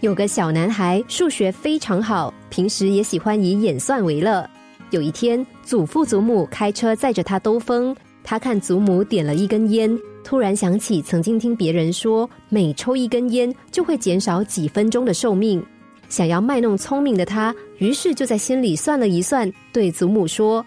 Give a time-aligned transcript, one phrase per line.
[0.00, 4.48] 有个小男孩数学非常好，平时也喜欢以演算为乐。
[4.88, 7.94] 有一天，祖父祖母开车载着他兜风，
[8.24, 9.94] 他看祖母点了一根烟，
[10.24, 15.62] 突然想起曾经听别人说，每抽一根烟就会减少几分钟的寿命。
[16.08, 20.64] 想要卖弄聪明的他，于是就在心里算了一算，对祖母说：“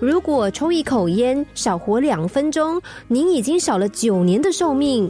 [0.00, 5.08] 如果抽一口烟少活两分钟，您已经少了九年的寿命。”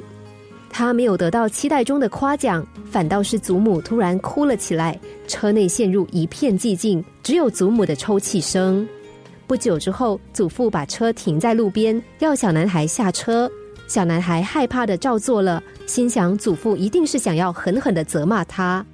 [0.72, 4.98] 他没有得到期待中的夸奖，反倒是祖母突然哭了起来。
[5.28, 8.88] 车内陷入一片寂静，只有祖母的抽泣声。
[9.46, 13.48] 不久之后，祖父把车停在路边，要小男孩下车。
[13.86, 18.84] 小男孩害怕的照做了，心想祖父一定是想要狠狠的责骂他。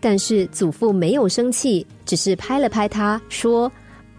[0.00, 3.70] 但是祖父没有生气，只是拍了拍他，说：“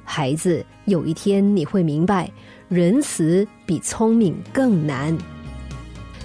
[0.05, 2.29] 孩子，有一天你会明白，
[2.67, 5.17] 仁慈比聪明更难。”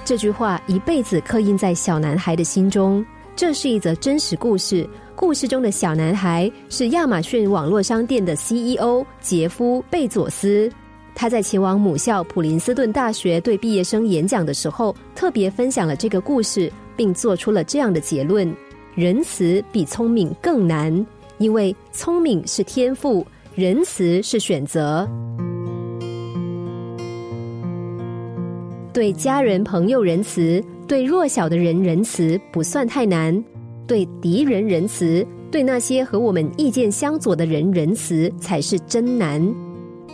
[0.04, 3.04] 这句话一辈子刻印在小男孩的心中。
[3.36, 4.88] 这是一则真实故事。
[5.14, 10.70] 故事中的小男孩是亚马逊网络商店的 CEO 杰夫·贝佐斯。
[11.14, 18.52] 他在前往母校普林斯顿大学对毕业生演讲的时候，特别分享了这个故事，并做出了这样的结论：
[18.94, 21.06] 仁慈比聪明更难，
[21.38, 25.08] 因为聪明是天赋，仁慈是选择。
[28.92, 33.34] 对家人朋友仁慈，对弱小的人仁慈不算太难；
[33.86, 39.42] 对敌人仁慈，对那些和我们意见相左的人仁慈才是真难。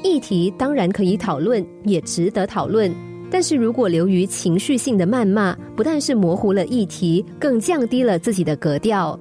[0.04, 2.88] 议题当然可以讨论，也值得讨论，
[3.28, 9.18] 但是如果流于情绪性的谩骂，不但是模糊了议题，更降低了自己的格调。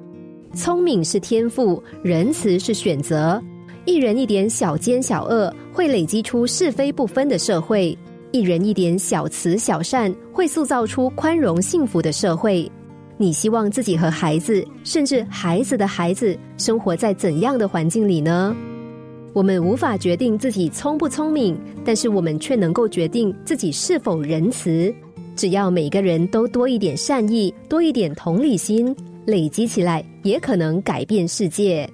[0.53, 3.41] 聪明是天赋，仁慈是选择。
[3.85, 7.97] 一人一点小奸小恶，会累积出是非不分的社会。
[8.31, 12.69] 一人一点小慈小善，会塑造出宽容幸福的社会。
[13.17, 18.55] 你希望自己和孩子，甚至孩子的孩子，生活在怎样的环境里呢？
[19.33, 24.93] 我们无法决定自己聪不聪明，但是我们却能够决定自己是否仁慈。
[25.35, 31.89] 只要每个人都多一点善意，多一点同理心，累积起来，也可能改变世界。